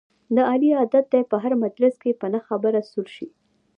[0.35, 3.27] د علي عادت دی په هر مجلس کې په نه خبره سور شي.